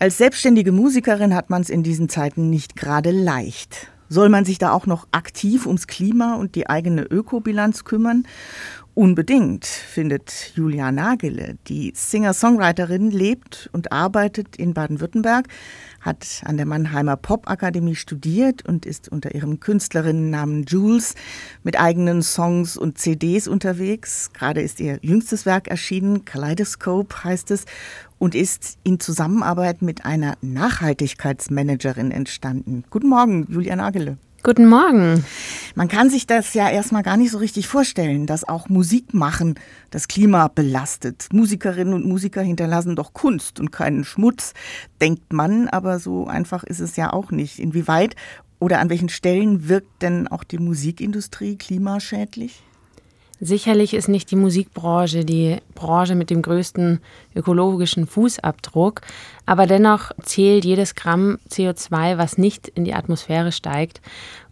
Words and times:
Als 0.00 0.18
selbstständige 0.18 0.72
Musikerin 0.72 1.36
hat 1.36 1.50
man 1.50 1.62
es 1.62 1.70
in 1.70 1.84
diesen 1.84 2.08
Zeiten 2.08 2.50
nicht 2.50 2.74
gerade 2.74 3.12
leicht. 3.12 3.92
Soll 4.08 4.28
man 4.28 4.44
sich 4.44 4.58
da 4.58 4.72
auch 4.72 4.86
noch 4.86 5.06
aktiv 5.12 5.66
ums 5.66 5.86
Klima 5.86 6.34
und 6.34 6.56
die 6.56 6.68
eigene 6.68 7.02
Ökobilanz 7.02 7.84
kümmern? 7.84 8.26
Unbedingt, 8.94 9.66
findet 9.66 10.52
Julia 10.54 10.92
Nagele. 10.92 11.58
Die 11.66 11.92
Singer-Songwriterin 11.96 13.10
lebt 13.10 13.68
und 13.72 13.90
arbeitet 13.90 14.54
in 14.54 14.72
Baden-Württemberg, 14.72 15.48
hat 16.00 16.42
an 16.44 16.56
der 16.56 16.66
Mannheimer 16.66 17.16
Popakademie 17.16 17.96
studiert 17.96 18.64
und 18.64 18.86
ist 18.86 19.08
unter 19.08 19.34
ihrem 19.34 19.58
Künstlerinnennamen 19.58 20.64
Jules 20.64 21.16
mit 21.64 21.78
eigenen 21.78 22.22
Songs 22.22 22.76
und 22.76 22.98
CDs 22.98 23.48
unterwegs. 23.48 24.30
Gerade 24.32 24.60
ist 24.60 24.78
ihr 24.78 24.98
jüngstes 25.02 25.44
Werk 25.44 25.66
erschienen, 25.66 26.24
Kaleidoscope 26.24 27.24
heißt 27.24 27.50
es, 27.50 27.64
und 28.24 28.34
ist 28.34 28.78
in 28.84 28.98
Zusammenarbeit 29.00 29.82
mit 29.82 30.06
einer 30.06 30.38
Nachhaltigkeitsmanagerin 30.40 32.10
entstanden. 32.10 32.82
Guten 32.88 33.10
Morgen, 33.10 33.46
Julia 33.50 33.76
Nagele. 33.76 34.16
Guten 34.42 34.66
Morgen. 34.66 35.22
Man 35.74 35.88
kann 35.88 36.08
sich 36.08 36.26
das 36.26 36.54
ja 36.54 36.70
erstmal 36.70 37.02
gar 37.02 37.18
nicht 37.18 37.32
so 37.32 37.36
richtig 37.36 37.66
vorstellen, 37.66 38.26
dass 38.26 38.48
auch 38.48 38.70
Musik 38.70 39.12
machen 39.12 39.56
das 39.90 40.08
Klima 40.08 40.48
belastet. 40.48 41.28
Musikerinnen 41.34 41.92
und 41.92 42.06
Musiker 42.06 42.40
hinterlassen 42.40 42.96
doch 42.96 43.12
Kunst 43.12 43.60
und 43.60 43.72
keinen 43.72 44.04
Schmutz, 44.04 44.54
denkt 45.02 45.34
man, 45.34 45.68
aber 45.68 45.98
so 45.98 46.26
einfach 46.26 46.64
ist 46.64 46.80
es 46.80 46.96
ja 46.96 47.12
auch 47.12 47.30
nicht. 47.30 47.58
Inwieweit 47.58 48.16
oder 48.58 48.80
an 48.80 48.88
welchen 48.88 49.10
Stellen 49.10 49.68
wirkt 49.68 50.00
denn 50.00 50.28
auch 50.28 50.44
die 50.44 50.58
Musikindustrie 50.58 51.56
klimaschädlich? 51.56 52.62
Sicherlich 53.40 53.94
ist 53.94 54.08
nicht 54.08 54.30
die 54.30 54.36
Musikbranche 54.36 55.24
die 55.24 55.58
Branche 55.74 56.14
mit 56.14 56.30
dem 56.30 56.40
größten 56.40 57.00
ökologischen 57.34 58.06
Fußabdruck, 58.06 59.00
aber 59.44 59.66
dennoch 59.66 60.12
zählt 60.22 60.64
jedes 60.64 60.94
Gramm 60.94 61.38
CO2, 61.50 62.16
was 62.16 62.38
nicht 62.38 62.68
in 62.68 62.84
die 62.84 62.94
Atmosphäre 62.94 63.50
steigt. 63.50 64.00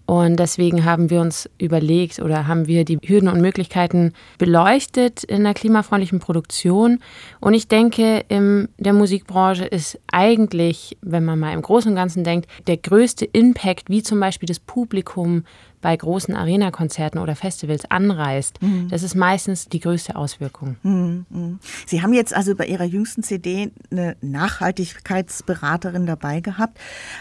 Und 0.05 0.37
deswegen 0.37 0.85
haben 0.85 1.11
wir 1.11 1.21
uns 1.21 1.49
überlegt 1.59 2.19
oder 2.19 2.49
haben 2.49 2.67
wir 2.67 2.85
die 2.85 2.99
Hürden 3.03 3.29
und 3.29 3.41
Möglichkeiten 3.41 4.13
beleuchtet 4.37 5.23
in 5.23 5.45
der 5.45 5.55
klimafreundlichen 5.55 6.19
Produktion. 6.19 6.99
Und 7.41 7.55
ich 7.55 7.69
denke, 7.69 8.25
in 8.29 8.69
der 8.79 8.93
Musikbranche 8.95 9.65
ist 9.65 9.99
eigentlich, 10.11 10.99
wenn 11.03 11.25
man 11.25 11.39
mal 11.39 11.55
im 11.55 11.63
Großen 11.63 11.91
und 11.91 11.97
Ganzen 11.97 12.25
denkt, 12.25 12.51
der 12.67 12.79
größte 12.79 13.25
Impact, 13.25 13.91
wie 13.91 14.03
zum 14.03 14.19
Beispiel 14.19 14.49
das 14.49 14.59
Publikum 14.59 15.45
bei 15.83 15.95
großen 15.95 16.35
Arena-Konzerten 16.35 17.19
oder 17.19 17.37
Festivals 17.37 17.91
anreist, 17.91 18.63
mhm. 18.63 18.89
das 18.89 19.03
ist 19.03 19.15
meistens 19.15 19.69
die 19.69 19.81
größte 19.81 20.17
Auswirkung. 20.17 20.77
Mhm, 20.83 21.27
mhm. 21.29 21.59
Sie 21.87 22.01
haben 22.01 22.15
jetzt 22.15 22.35
also 22.35 22.55
bei 22.55 22.67
Ihrer 22.67 22.85
jüngsten 22.85 23.23
CD 23.23 23.71
eine 23.91 24.17
Nachhaltigkeitsberaterin 24.23 26.07
dabei 26.07 26.41
gehabt. 26.41 26.79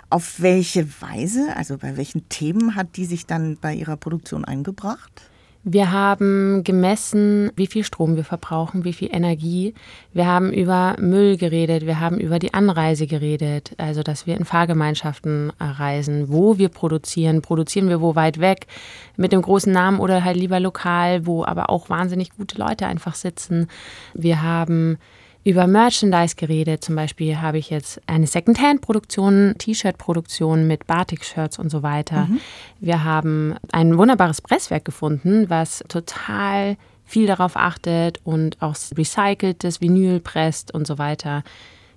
Auf 0.09 0.42
welche 0.42 0.88
Weise, 1.02 1.56
also 1.58 1.78
bei 1.78 1.98
welchen 1.98 2.30
Themen 2.30 2.76
hat 2.76 2.95
die 2.95 3.06
sich 3.06 3.26
dann 3.26 3.58
bei 3.59 3.73
Ihrer 3.73 3.98
Produktion 3.98 4.45
eingebracht? 4.45 5.23
Wir 5.64 5.92
haben 5.92 6.64
gemessen, 6.64 7.52
wie 7.56 7.67
viel 7.67 7.84
Strom 7.84 8.16
wir 8.16 8.23
verbrauchen, 8.23 8.84
wie 8.84 8.94
viel 8.94 9.09
Energie. 9.14 9.76
Wir 10.12 10.26
haben 10.26 10.52
über 10.52 10.95
Müll 11.00 11.38
geredet, 11.38 11.86
wir 11.86 12.00
haben 12.00 12.17
über 12.17 12.40
die 12.40 12.56
Anreise 12.56 13.06
geredet, 13.06 13.73
also 13.78 14.02
dass 14.02 14.26
wir 14.26 14.38
in 14.38 14.45
Fahrgemeinschaften 14.45 15.54
reisen, 15.59 16.32
wo 16.32 16.58
wir 16.58 16.70
produzieren, 16.70 17.44
produzieren 17.44 17.89
wir 17.89 18.02
wo 18.02 18.16
weit 18.16 18.39
weg, 18.39 18.66
mit 19.17 19.34
dem 19.34 19.44
großen 19.44 19.72
Namen 19.72 20.00
oder 20.00 20.23
halt 20.23 20.38
lieber 20.38 20.59
lokal, 20.59 21.28
wo 21.28 21.45
aber 21.45 21.70
auch 21.70 21.89
wahnsinnig 21.89 22.32
gute 22.32 22.58
Leute 22.58 22.88
einfach 22.88 23.14
sitzen. 23.14 23.67
Wir 24.16 24.42
haben 24.42 24.98
über 25.44 25.67
Merchandise 25.67 26.36
geredet. 26.36 26.84
Zum 26.84 26.95
Beispiel 26.95 27.42
habe 27.42 27.58
ich 27.58 27.70
jetzt 27.70 28.00
eine 28.08 28.28
Secondhand-Produktion, 28.28 29.56
T-Shirt-Produktion 29.58 30.67
mit 30.67 30.88
Batik-Shirts 30.88 31.58
und 31.58 31.70
so 31.70 31.83
weiter. 31.83 32.25
Mhm. 32.25 32.39
Wir 32.80 33.03
haben 33.03 33.56
ein 33.72 33.98
wunderbares 33.98 34.42
Presswerk 34.42 34.86
gefunden, 34.86 35.50
was 35.50 35.83
total 35.88 36.77
viel 37.05 37.27
darauf 37.27 37.58
achtet 37.58 38.20
und 38.23 38.61
auch 38.61 38.76
recyceltes 38.95 39.82
Vinyl 39.82 40.20
presst 40.20 40.73
und 40.73 40.88
so 40.88 40.98
weiter. 40.98 41.44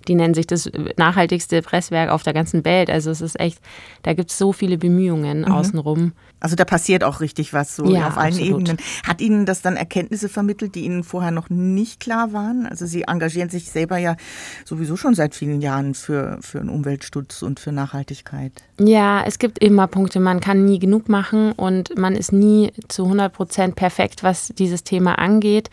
Die 0.09 0.15
nennen 0.15 0.35
sich 0.35 0.47
das 0.47 0.71
nachhaltigste 0.97 1.63
Presswerk 1.63 2.11
auf 2.11 2.23
der 2.23 2.33
ganzen 2.33 2.65
Welt. 2.65 2.91
Also 2.91 3.11
es 3.11 3.21
ist 3.21 3.39
echt, 3.39 3.59
da 4.03 4.15
gibt 4.15 4.31
es 4.31 4.39
so 4.39 4.53
viele 4.53 4.79
Bemühungen 4.79 5.41
mhm. 5.41 5.53
außenrum. 5.53 6.13
Also 6.41 6.57
da 6.57 6.67
passiert 6.67 7.05
auch 7.05 7.21
richtig 7.21 7.55
was 7.55 7.75
so 7.75 7.87
ja, 7.87 8.09
auf 8.09 8.19
allen 8.19 8.35
absolut. 8.35 8.69
Ebenen. 8.69 8.77
Hat 9.07 9.21
Ihnen 9.23 9.47
das 9.47 9.63
dann 9.63 9.77
Erkenntnisse 9.77 10.29
vermittelt, 10.29 10.75
die 10.75 10.85
Ihnen 10.85 11.03
vorher 11.03 11.31
noch 11.31 11.49
nicht 11.49 12.01
klar 12.01 12.35
waren? 12.35 12.67
Also 12.67 12.85
Sie 12.85 13.03
engagieren 13.03 13.49
sich 13.49 13.71
selber 13.71 13.97
ja 13.97 14.17
sowieso 14.65 14.97
schon 14.97 15.15
seit 15.15 15.35
vielen 15.35 15.63
Jahren 15.63 15.95
für, 15.95 16.39
für 16.43 16.61
einen 16.61 16.69
Umweltschutz 16.69 17.41
und 17.43 17.61
für 17.61 17.73
Nachhaltigkeit. 17.73 18.53
Ja, 18.79 19.25
es 19.25 19.39
gibt 19.39 19.59
immer 19.61 19.87
Punkte, 19.87 20.21
man 20.21 20.41
kann 20.41 20.65
nie 20.65 20.79
genug 20.79 21.09
machen 21.09 21.53
und 21.53 21.97
man 21.97 22.15
ist 22.15 22.33
nie 22.33 22.73
zu 22.89 23.05
100 23.05 23.33
Prozent 23.33 23.77
perfekt, 23.77 24.23
was 24.23 24.49
dieses 24.49 24.85
Thema 24.85 25.19
angeht. 25.19 25.71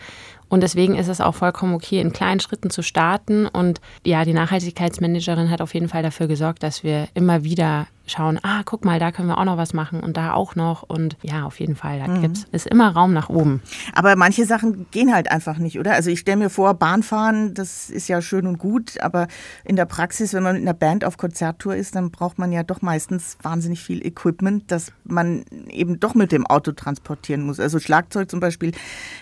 Und 0.52 0.60
deswegen 0.60 0.96
ist 0.96 1.08
es 1.08 1.22
auch 1.22 1.34
vollkommen 1.34 1.74
okay, 1.74 2.02
in 2.02 2.12
kleinen 2.12 2.42
Schritten 2.42 2.70
zu 2.70 2.84
starten. 2.84 3.48
Und 3.48 3.80
ja, 4.06 4.26
die 4.26 4.34
Nachhaltigkeitsmanagerin 4.34 5.50
hat 5.50 5.62
auf 5.62 5.74
jeden 5.74 5.88
Fall 5.88 6.04
dafür 6.04 6.28
gesorgt, 6.28 6.62
dass 6.62 6.84
wir 6.84 7.08
immer 7.14 7.46
wieder 7.46 7.88
schauen, 8.12 8.40
ah, 8.44 8.62
guck 8.66 8.86
mal, 8.86 9.00
da 9.00 9.12
können 9.12 9.28
wir 9.28 9.38
auch 9.38 9.46
noch 9.46 9.58
was 9.58 9.74
machen 9.74 10.02
und 10.02 10.18
da 10.18 10.34
auch 10.34 10.56
noch. 10.56 10.84
Und 10.84 11.18
ja, 11.22 11.46
auf 11.46 11.60
jeden 11.60 11.76
Fall, 11.76 12.00
da 12.00 12.08
mhm. 12.08 12.22
gibt's, 12.22 12.46
ist 12.52 12.68
immer 12.68 12.92
Raum 12.92 13.14
nach 13.14 13.30
oben. 13.30 13.62
Aber 13.94 14.16
manche 14.16 14.46
Sachen 14.46 14.88
gehen 14.92 15.14
halt 15.14 15.32
einfach 15.32 15.58
nicht, 15.58 15.80
oder? 15.80 15.94
Also 15.94 16.10
ich 16.10 16.20
stelle 16.20 16.38
mir 16.38 16.50
vor, 16.50 16.74
Bahnfahren, 16.74 17.54
das 17.54 17.90
ist 17.90 18.08
ja 18.08 18.22
schön 18.22 18.48
und 18.48 18.58
gut, 18.58 19.00
aber 19.02 19.28
in 19.64 19.76
der 19.76 19.86
Praxis, 19.86 20.34
wenn 20.34 20.44
man 20.44 20.56
mit 20.56 20.62
einer 20.62 20.74
Band 20.74 21.06
auf 21.06 21.18
Konzerttour 21.18 21.76
ist, 21.76 21.96
dann 21.96 22.12
braucht 22.12 22.40
man 22.40 22.52
ja 22.52 22.64
doch 22.64 22.82
meistens 22.82 23.38
wahnsinnig 23.42 23.82
viel 23.82 24.06
Equipment, 24.06 24.72
das 24.72 24.92
man 25.04 25.46
eben 25.70 26.00
doch 26.00 26.16
mit 26.16 26.32
dem 26.32 26.46
Auto 26.46 26.72
transportieren 26.72 27.44
muss. 27.44 27.60
Also 27.60 27.80
Schlagzeug 27.80 28.30
zum 28.30 28.40
Beispiel 28.40 28.72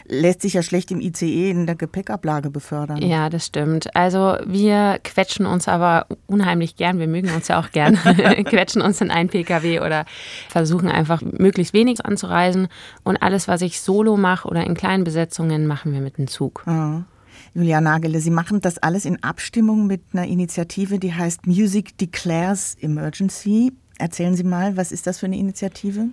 lässt 0.06 0.42
sich 0.42 0.54
ja 0.54 0.64
schlecht 0.64 0.92
im 0.92 1.02
ICE 1.02 1.52
in 1.52 1.66
der 1.66 1.76
Gepäckablage 1.76 2.50
befördern. 2.50 3.02
Ja, 3.02 3.30
das 3.30 3.46
stimmt. 3.46 3.96
Also 3.96 4.38
wir 4.46 5.00
quetschen 5.04 5.46
uns 5.46 5.68
aber 5.68 6.08
unheimlich 6.28 6.76
gern, 6.76 7.00
wir 7.00 7.08
mögen 7.08 7.30
uns 7.32 7.48
ja 7.48 7.60
auch 7.60 7.72
gern 7.72 7.96
quetschen 8.46 8.79
quetschen 8.80 8.82
uns 8.82 9.02
in 9.02 9.12
einen 9.12 9.30
Pkw 9.30 9.80
oder 9.82 10.06
versuchen 10.50 10.90
einfach 10.90 11.22
möglichst 11.22 11.74
wenig 11.74 12.06
anzureisen. 12.06 12.68
Und 13.04 13.18
alles, 13.18 13.48
was 13.48 13.62
ich 13.62 13.82
solo 13.82 14.18
mache 14.18 14.48
oder 14.48 14.66
in 14.66 14.76
kleinen 14.76 15.04
Besetzungen, 15.04 15.68
machen 15.68 15.94
wir 15.94 16.02
mit 16.02 16.18
dem 16.18 16.28
Zug. 16.28 16.64
Mhm. 16.66 17.06
Julia 17.54 17.82
Nagele, 17.82 18.20
Sie 18.20 18.32
machen 18.32 18.62
das 18.62 18.78
alles 18.78 19.06
in 19.06 19.24
Abstimmung 19.24 19.88
mit 19.88 20.02
einer 20.14 20.28
Initiative, 20.28 21.00
die 21.00 21.14
heißt 21.14 21.48
Music 21.48 21.98
Declares 21.98 22.76
Emergency. 22.80 23.72
Erzählen 23.98 24.36
Sie 24.36 24.44
mal, 24.44 24.78
was 24.78 24.92
ist 24.92 25.08
das 25.08 25.20
für 25.20 25.26
eine 25.26 25.38
Initiative? 25.38 26.10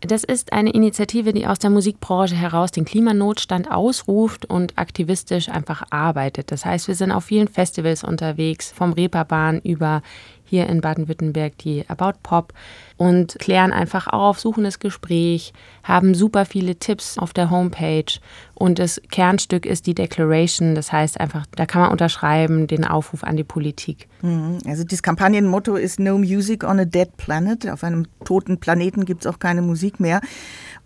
Das 0.00 0.24
ist 0.24 0.52
eine 0.52 0.70
Initiative, 0.70 1.32
die 1.32 1.46
aus 1.46 1.58
der 1.58 1.70
Musikbranche 1.70 2.34
heraus 2.34 2.70
den 2.70 2.84
Klimanotstand 2.84 3.70
ausruft 3.70 4.44
und 4.44 4.76
aktivistisch 4.76 5.48
einfach 5.48 5.84
arbeitet. 5.90 6.52
Das 6.52 6.66
heißt, 6.66 6.88
wir 6.88 6.94
sind 6.94 7.12
auf 7.12 7.24
vielen 7.24 7.48
Festivals 7.48 8.04
unterwegs, 8.04 8.72
vom 8.72 8.92
Reeperbahn 8.92 9.60
über 9.60 10.02
hier 10.46 10.66
in 10.68 10.80
Baden-Württemberg 10.80 11.58
die 11.58 11.84
About 11.88 12.18
Pop 12.22 12.52
und 12.96 13.36
klären 13.38 13.72
einfach 13.72 14.06
auf, 14.06 14.40
suchen 14.40 14.64
das 14.64 14.78
Gespräch, 14.78 15.52
haben 15.82 16.14
super 16.14 16.46
viele 16.46 16.76
Tipps 16.76 17.18
auf 17.18 17.32
der 17.32 17.50
Homepage 17.50 18.20
und 18.54 18.78
das 18.78 19.00
Kernstück 19.10 19.66
ist 19.66 19.86
die 19.86 19.94
Declaration, 19.94 20.74
das 20.74 20.92
heißt 20.92 21.20
einfach, 21.20 21.44
da 21.54 21.66
kann 21.66 21.82
man 21.82 21.90
unterschreiben, 21.90 22.66
den 22.66 22.84
Aufruf 22.84 23.22
an 23.22 23.36
die 23.36 23.44
Politik. 23.44 24.08
Mhm. 24.22 24.58
Also 24.66 24.84
das 24.84 25.02
Kampagnenmotto 25.02 25.76
ist 25.76 26.00
No 26.00 26.16
Music 26.18 26.64
on 26.64 26.80
a 26.80 26.84
Dead 26.84 27.14
Planet. 27.16 27.68
Auf 27.68 27.84
einem 27.84 28.06
toten 28.24 28.58
Planeten 28.58 29.04
gibt 29.04 29.24
es 29.24 29.32
auch 29.32 29.38
keine 29.38 29.62
Musik 29.62 30.00
mehr. 30.00 30.20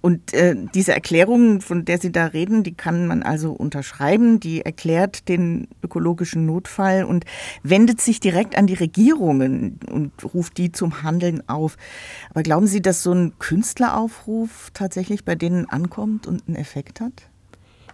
Und 0.00 0.32
äh, 0.32 0.56
diese 0.74 0.92
Erklärung, 0.92 1.60
von 1.60 1.84
der 1.84 1.98
Sie 1.98 2.10
da 2.10 2.26
reden, 2.26 2.62
die 2.62 2.74
kann 2.74 3.06
man 3.06 3.22
also 3.22 3.52
unterschreiben. 3.52 4.40
Die 4.40 4.62
erklärt 4.62 5.28
den 5.28 5.68
ökologischen 5.82 6.46
Notfall 6.46 7.04
und 7.04 7.24
wendet 7.62 8.00
sich 8.00 8.18
direkt 8.18 8.56
an 8.56 8.66
die 8.66 8.74
Regierungen 8.74 9.78
und 9.90 10.12
ruft 10.34 10.56
die 10.56 10.72
zum 10.72 11.02
Handeln 11.02 11.46
auf. 11.48 11.76
Aber 12.30 12.42
glauben 12.42 12.66
Sie, 12.66 12.80
dass 12.80 13.02
so 13.02 13.12
ein 13.12 13.38
Künstleraufruf 13.38 14.70
tatsächlich 14.72 15.24
bei 15.24 15.34
denen 15.34 15.68
ankommt 15.68 16.26
und 16.26 16.44
einen 16.48 16.56
Effekt 16.56 17.00
hat? 17.00 17.28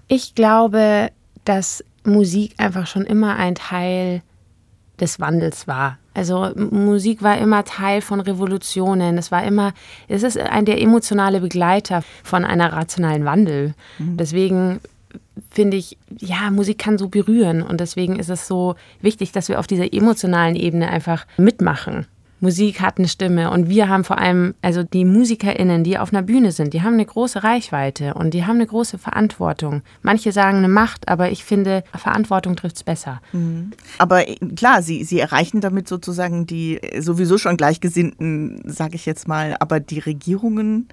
Ich 0.07 0.37
glaube, 0.37 1.11
dass 1.45 1.85
Musik 2.05 2.55
einfach 2.59 2.87
schon 2.87 3.03
immer 3.03 3.37
ein 3.37 3.57
Teil 3.57 4.23
des 5.01 5.21
Wandels 5.21 5.67
war. 5.67 5.99
Also 6.15 6.51
Musik 6.55 7.23
war 7.23 7.37
immer 7.39 7.65
Teil 7.65 8.01
von 8.01 8.21
Revolutionen. 8.21 9.19
Es 9.19 9.31
war 9.31 9.45
immer, 9.45 9.75
es 10.09 10.23
ist 10.23 10.39
ein 10.39 10.65
der 10.65 10.81
emotionale 10.81 11.41
Begleiter 11.41 12.03
von 12.25 12.45
einer 12.45 12.73
rationalen 12.73 13.25
Wandel. 13.25 13.75
Mhm. 13.99 14.17
Deswegen 14.17 14.81
finde 15.51 15.77
ich, 15.77 15.99
ja, 16.19 16.51
Musik 16.51 16.79
kann 16.79 16.99
so 16.99 17.09
berühren 17.09 17.63
und 17.63 17.81
deswegen 17.81 18.19
ist 18.19 18.31
es 18.31 18.47
so 18.47 18.75
wichtig, 19.01 19.33
dass 19.33 19.49
wir 19.49 19.59
auf 19.59 19.67
dieser 19.67 19.93
emotionalen 19.93 20.57
Ebene 20.57 20.89
einfach 20.89 21.27
mitmachen. 21.37 22.07
Musik 22.47 22.81
hat 22.81 22.99
eine 22.99 23.09
Stimme 23.09 23.51
und 23.51 23.69
wir 23.69 23.89
haben 23.89 24.05
vor 24.05 24.19
allem, 24.19 24.55
also 24.63 24.85
die 24.85 25.05
MusikerInnen, 25.05 25.83
die 25.83 25.99
auf 25.99 26.13
einer 26.13 26.23
Bühne 26.23 26.53
sind, 26.53 26.75
die 26.75 26.83
haben 26.83 26.93
eine 26.93 27.05
große 27.05 27.43
Reichweite 27.43 28.15
und 28.15 28.35
die 28.35 28.47
haben 28.47 28.55
eine 28.55 28.69
große 28.69 28.99
Verantwortung. 28.99 29.83
Manche 30.03 30.31
sagen 30.31 30.59
eine 30.59 30.69
Macht, 30.69 31.09
aber 31.09 31.33
ich 31.33 31.43
finde, 31.43 31.83
Verantwortung 31.93 32.55
trifft 32.55 32.77
es 32.77 32.85
besser. 32.85 33.21
Mhm. 33.33 33.73
Aber 33.99 34.23
klar, 34.55 34.81
sie, 34.83 35.03
sie 35.03 35.19
erreichen 35.19 35.61
damit 35.61 35.89
sozusagen 35.89 36.47
die 36.47 36.81
sowieso 37.01 37.37
schon 37.37 37.57
Gleichgesinnten, 37.57 38.63
sage 38.65 38.95
ich 38.95 39.07
jetzt 39.07 39.27
mal, 39.27 39.57
aber 39.59 39.81
die 39.81 39.99
Regierungen 39.99 40.87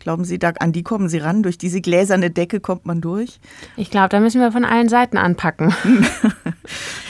Glauben 0.00 0.24
Sie, 0.24 0.38
da, 0.38 0.52
an 0.60 0.72
die 0.72 0.82
kommen 0.82 1.10
Sie 1.10 1.18
ran? 1.18 1.42
Durch 1.42 1.58
diese 1.58 1.82
gläserne 1.82 2.30
Decke 2.30 2.58
kommt 2.60 2.86
man 2.86 3.02
durch? 3.02 3.38
Ich 3.76 3.90
glaube, 3.90 4.08
da 4.08 4.18
müssen 4.18 4.40
wir 4.40 4.50
von 4.50 4.64
allen 4.64 4.88
Seiten 4.88 5.18
anpacken. 5.18 5.74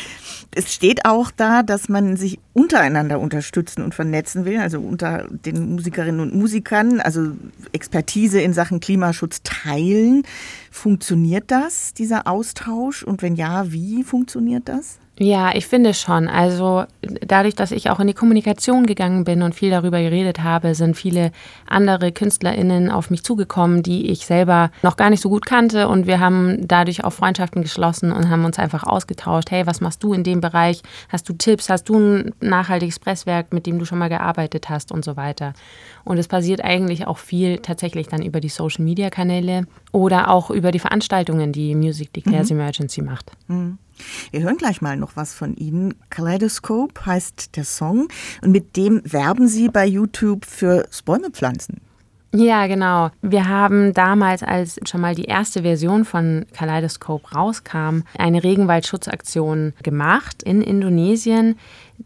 es 0.52 0.72
steht 0.72 1.04
auch 1.04 1.30
da, 1.30 1.62
dass 1.62 1.88
man 1.88 2.16
sich 2.16 2.38
untereinander 2.54 3.20
unterstützen 3.20 3.82
und 3.82 3.94
vernetzen 3.94 4.44
will, 4.44 4.58
also 4.58 4.80
unter 4.80 5.28
den 5.30 5.74
Musikerinnen 5.74 6.20
und 6.20 6.34
Musikern, 6.34 7.00
also 7.00 7.32
Expertise 7.72 8.40
in 8.40 8.52
Sachen 8.52 8.80
Klimaschutz 8.80 9.42
teilen. 9.44 10.24
Funktioniert 10.70 11.44
das, 11.52 11.94
dieser 11.94 12.26
Austausch? 12.26 13.04
Und 13.04 13.22
wenn 13.22 13.36
ja, 13.36 13.70
wie 13.70 14.02
funktioniert 14.02 14.68
das? 14.68 14.98
Ja, 15.22 15.54
ich 15.54 15.66
finde 15.66 15.92
schon. 15.92 16.28
Also 16.28 16.84
dadurch, 17.02 17.54
dass 17.54 17.72
ich 17.72 17.90
auch 17.90 18.00
in 18.00 18.06
die 18.06 18.14
Kommunikation 18.14 18.86
gegangen 18.86 19.24
bin 19.24 19.42
und 19.42 19.54
viel 19.54 19.68
darüber 19.68 20.00
geredet 20.00 20.42
habe, 20.42 20.74
sind 20.74 20.96
viele 20.96 21.30
andere 21.66 22.10
Künstlerinnen 22.10 22.90
auf 22.90 23.10
mich 23.10 23.22
zugekommen, 23.22 23.82
die 23.82 24.10
ich 24.10 24.24
selber 24.24 24.70
noch 24.82 24.96
gar 24.96 25.10
nicht 25.10 25.20
so 25.20 25.28
gut 25.28 25.44
kannte. 25.44 25.88
Und 25.88 26.06
wir 26.06 26.20
haben 26.20 26.66
dadurch 26.66 27.04
auch 27.04 27.12
Freundschaften 27.12 27.60
geschlossen 27.60 28.12
und 28.12 28.30
haben 28.30 28.46
uns 28.46 28.58
einfach 28.58 28.82
ausgetauscht. 28.82 29.50
Hey, 29.50 29.66
was 29.66 29.82
machst 29.82 30.02
du 30.02 30.14
in 30.14 30.24
dem 30.24 30.40
Bereich? 30.40 30.80
Hast 31.10 31.28
du 31.28 31.34
Tipps? 31.34 31.68
Hast 31.68 31.90
du 31.90 31.98
ein 31.98 32.34
nachhaltiges 32.40 32.98
Presswerk, 32.98 33.52
mit 33.52 33.66
dem 33.66 33.78
du 33.78 33.84
schon 33.84 33.98
mal 33.98 34.08
gearbeitet 34.08 34.70
hast 34.70 34.90
und 34.90 35.04
so 35.04 35.18
weiter? 35.18 35.52
Und 36.02 36.16
es 36.16 36.28
passiert 36.28 36.64
eigentlich 36.64 37.06
auch 37.06 37.18
viel 37.18 37.58
tatsächlich 37.58 38.08
dann 38.08 38.22
über 38.22 38.40
die 38.40 38.48
Social-Media-Kanäle 38.48 39.66
oder 39.92 40.30
auch 40.30 40.48
über 40.48 40.72
die 40.72 40.78
Veranstaltungen, 40.78 41.52
die 41.52 41.74
Music 41.74 42.10
Declares 42.14 42.50
mhm. 42.50 42.60
Emergency 42.60 43.02
macht. 43.02 43.32
Mhm. 43.48 43.76
Wir 44.30 44.42
hören 44.42 44.56
gleich 44.56 44.80
mal 44.80 44.96
noch 44.96 45.16
was 45.16 45.34
von 45.34 45.56
Ihnen. 45.56 45.94
Kaleidoscope 46.10 47.06
heißt 47.06 47.56
der 47.56 47.64
Song 47.64 48.08
und 48.42 48.52
mit 48.52 48.76
dem 48.76 49.00
werben 49.04 49.48
Sie 49.48 49.68
bei 49.68 49.86
YouTube 49.86 50.44
für 50.44 50.88
Bäume 51.04 51.30
pflanzen. 51.30 51.89
Ja, 52.32 52.68
genau. 52.68 53.10
Wir 53.22 53.48
haben 53.48 53.92
damals, 53.92 54.44
als 54.44 54.78
schon 54.88 55.00
mal 55.00 55.16
die 55.16 55.24
erste 55.24 55.62
Version 55.62 56.04
von 56.04 56.46
Kaleidoscope 56.52 57.34
rauskam, 57.34 58.02
eine 58.16 58.44
Regenwaldschutzaktion 58.44 59.72
gemacht 59.82 60.44
in 60.44 60.62
Indonesien. 60.62 61.58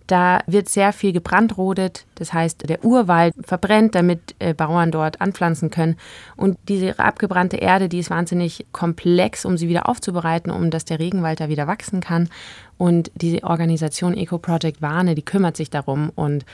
Da 0.06 0.40
wird 0.46 0.70
sehr 0.70 0.94
viel 0.94 1.12
gebrandrodet, 1.12 2.06
das 2.14 2.32
heißt, 2.32 2.68
der 2.68 2.84
Urwald 2.84 3.34
verbrennt, 3.42 3.94
damit 3.94 4.34
äh, 4.38 4.54
Bauern 4.54 4.90
dort 4.90 5.20
anpflanzen 5.20 5.70
können. 5.70 5.96
Und 6.36 6.56
diese 6.68 6.98
abgebrannte 6.98 7.58
Erde, 7.58 7.90
die 7.90 7.98
ist 7.98 8.10
wahnsinnig 8.10 8.64
komplex, 8.72 9.44
um 9.44 9.58
sie 9.58 9.68
wieder 9.68 9.88
aufzubereiten, 9.90 10.50
um 10.50 10.70
dass 10.70 10.86
der 10.86 11.00
Regenwald 11.00 11.40
da 11.40 11.50
wieder 11.50 11.66
wachsen 11.66 12.00
kann. 12.00 12.30
Und 12.78 13.12
diese 13.14 13.44
Organisation 13.44 14.16
Eco 14.16 14.38
Project 14.38 14.80
Warne, 14.80 15.14
die 15.14 15.24
kümmert 15.24 15.56
sich 15.56 15.68
darum. 15.68 16.10
Und 16.14 16.46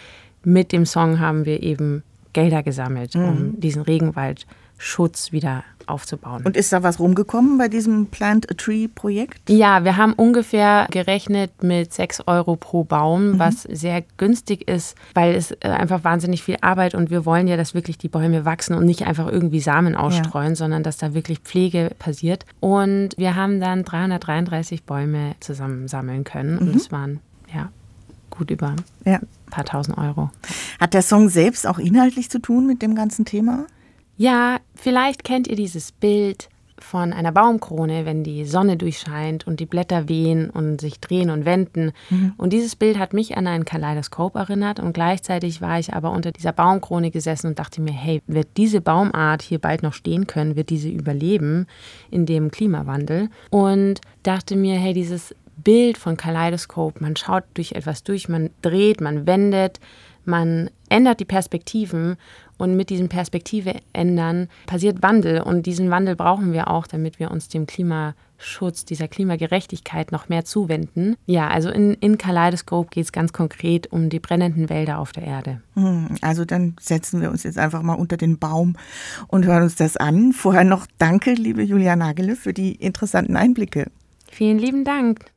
mit 0.42 0.72
dem 0.72 0.86
Song 0.86 1.20
haben 1.20 1.44
wir 1.44 1.62
eben 1.62 2.02
Gelder 2.32 2.62
gesammelt, 2.62 3.14
mhm. 3.14 3.24
um 3.24 3.60
diesen 3.60 3.82
Regenwaldschutz 3.82 5.32
wieder 5.32 5.64
aufzubauen. 5.90 6.42
Und 6.44 6.56
ist 6.56 6.72
da 6.72 6.82
was 6.82 6.98
rumgekommen 6.98 7.58
bei 7.58 7.68
diesem 7.68 8.06
Plant 8.06 8.50
a 8.50 8.54
Tree 8.54 8.88
Projekt? 8.88 9.50
Ja, 9.50 9.84
wir 9.84 9.96
haben 9.96 10.12
ungefähr 10.14 10.86
gerechnet 10.90 11.62
mit 11.62 11.92
6 11.92 12.22
Euro 12.26 12.56
pro 12.56 12.84
Baum, 12.84 13.32
mhm. 13.32 13.38
was 13.38 13.62
sehr 13.62 14.02
günstig 14.16 14.68
ist, 14.68 14.96
weil 15.14 15.34
es 15.34 15.50
äh, 15.50 15.68
einfach 15.68 16.04
wahnsinnig 16.04 16.42
viel 16.42 16.56
Arbeit 16.60 16.94
und 16.94 17.10
wir 17.10 17.26
wollen 17.26 17.48
ja, 17.48 17.56
dass 17.56 17.74
wirklich 17.74 17.98
die 17.98 18.08
Bäume 18.08 18.44
wachsen 18.44 18.74
und 18.74 18.86
nicht 18.86 19.06
einfach 19.06 19.30
irgendwie 19.30 19.60
Samen 19.60 19.94
ausstreuen, 19.94 20.50
ja. 20.50 20.56
sondern 20.56 20.82
dass 20.82 20.96
da 20.96 21.12
wirklich 21.12 21.40
Pflege 21.40 21.90
passiert. 21.98 22.46
Und 22.60 23.10
wir 23.18 23.34
haben 23.34 23.60
dann 23.60 23.84
333 23.84 24.84
Bäume 24.84 25.34
zusammensammeln 25.40 26.24
können 26.24 26.58
und 26.58 26.74
es 26.74 26.90
mhm. 26.90 26.94
waren 26.94 27.20
ja 27.52 27.70
gut 28.30 28.50
über 28.50 28.76
ja. 29.04 29.18
Ein 29.50 29.56
paar 29.56 29.64
tausend 29.64 29.98
Euro. 29.98 30.30
Hat 30.78 30.94
der 30.94 31.02
Song 31.02 31.28
selbst 31.28 31.66
auch 31.66 31.78
inhaltlich 31.78 32.30
zu 32.30 32.38
tun 32.38 32.66
mit 32.66 32.82
dem 32.82 32.94
ganzen 32.94 33.24
Thema? 33.24 33.66
Ja, 34.16 34.58
vielleicht 34.74 35.24
kennt 35.24 35.48
ihr 35.48 35.56
dieses 35.56 35.92
Bild 35.92 36.48
von 36.82 37.12
einer 37.12 37.32
Baumkrone, 37.32 38.06
wenn 38.06 38.24
die 38.24 38.44
Sonne 38.44 38.76
durchscheint 38.76 39.46
und 39.46 39.60
die 39.60 39.66
Blätter 39.66 40.08
wehen 40.08 40.50
und 40.50 40.80
sich 40.80 41.00
drehen 41.00 41.30
und 41.30 41.44
wenden. 41.44 41.92
Mhm. 42.08 42.32
Und 42.36 42.52
dieses 42.52 42.76
Bild 42.76 42.98
hat 42.98 43.12
mich 43.12 43.36
an 43.36 43.46
ein 43.46 43.64
Kaleidoskop 43.64 44.34
erinnert 44.36 44.80
und 44.80 44.92
gleichzeitig 44.92 45.60
war 45.60 45.78
ich 45.78 45.94
aber 45.94 46.10
unter 46.10 46.32
dieser 46.32 46.52
Baumkrone 46.52 47.10
gesessen 47.10 47.48
und 47.48 47.58
dachte 47.58 47.80
mir, 47.80 47.92
hey, 47.92 48.22
wird 48.26 48.48
diese 48.56 48.80
Baumart 48.80 49.42
hier 49.42 49.58
bald 49.58 49.82
noch 49.82 49.94
stehen 49.94 50.26
können, 50.26 50.56
wird 50.56 50.70
diese 50.70 50.88
überleben 50.88 51.66
in 52.10 52.26
dem 52.26 52.50
Klimawandel? 52.50 53.28
Und 53.50 54.00
dachte 54.22 54.56
mir, 54.56 54.76
hey, 54.76 54.92
dieses 54.92 55.34
Bild 55.62 55.98
von 55.98 56.16
Kaleidoskop. 56.16 57.00
Man 57.00 57.16
schaut 57.16 57.44
durch 57.54 57.72
etwas 57.72 58.02
durch, 58.02 58.28
man 58.28 58.50
dreht, 58.62 59.00
man 59.00 59.26
wendet, 59.26 59.80
man 60.24 60.70
ändert 60.88 61.20
die 61.20 61.24
Perspektiven 61.24 62.16
und 62.58 62.76
mit 62.76 62.90
diesem 62.90 63.08
Perspektive 63.08 63.74
ändern 63.94 64.48
passiert 64.66 65.02
Wandel 65.02 65.40
und 65.40 65.64
diesen 65.64 65.90
Wandel 65.90 66.14
brauchen 66.14 66.52
wir 66.52 66.68
auch, 66.68 66.86
damit 66.86 67.18
wir 67.18 67.30
uns 67.30 67.48
dem 67.48 67.66
Klimaschutz, 67.66 68.84
dieser 68.84 69.08
Klimagerechtigkeit 69.08 70.12
noch 70.12 70.28
mehr 70.28 70.44
zuwenden. 70.44 71.16
Ja, 71.24 71.48
also 71.48 71.70
in, 71.70 71.94
in 71.94 72.18
Kaleidoskop 72.18 72.90
geht 72.90 73.04
es 73.04 73.12
ganz 73.12 73.32
konkret 73.32 73.90
um 73.90 74.10
die 74.10 74.20
brennenden 74.20 74.68
Wälder 74.68 74.98
auf 74.98 75.12
der 75.12 75.22
Erde. 75.22 75.62
Hm, 75.74 76.16
also 76.20 76.44
dann 76.44 76.76
setzen 76.78 77.22
wir 77.22 77.30
uns 77.30 77.44
jetzt 77.44 77.56
einfach 77.56 77.80
mal 77.80 77.94
unter 77.94 78.18
den 78.18 78.38
Baum 78.38 78.76
und 79.28 79.46
hören 79.46 79.62
uns 79.62 79.76
das 79.76 79.96
an. 79.96 80.34
Vorher 80.34 80.64
noch 80.64 80.86
danke, 80.98 81.32
liebe 81.32 81.62
Julia 81.62 81.96
Nagele, 81.96 82.36
für 82.36 82.52
die 82.52 82.74
interessanten 82.74 83.36
Einblicke. 83.36 83.90
Vielen 84.30 84.58
lieben 84.58 84.84
Dank. 84.84 85.24